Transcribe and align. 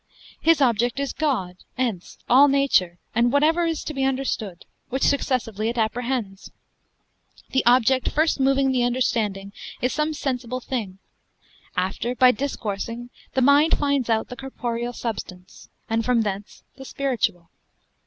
His 0.41 0.61
object 0.61 0.99
is 0.99 1.13
God, 1.13 1.57
ens, 1.77 2.17
all 2.27 2.47
nature, 2.47 2.97
and 3.13 3.31
whatsoever 3.31 3.65
is 3.65 3.83
to 3.83 3.93
be 3.93 4.03
understood: 4.03 4.65
which 4.89 5.03
successively 5.03 5.69
it 5.69 5.77
apprehends. 5.77 6.49
The 7.51 7.63
object 7.67 8.09
first 8.09 8.39
moving 8.39 8.71
the 8.71 8.81
understanding, 8.81 9.53
is 9.79 9.93
some 9.93 10.15
sensible 10.15 10.59
thing; 10.59 10.97
after 11.77 12.15
by 12.15 12.31
discoursing, 12.31 13.11
the 13.35 13.43
mind 13.43 13.77
finds 13.77 14.09
out 14.09 14.29
the 14.29 14.35
corporeal 14.35 14.91
substance, 14.93 15.69
and 15.87 16.03
from 16.03 16.21
thence 16.21 16.63
the 16.77 16.85
spiritual. 16.85 17.51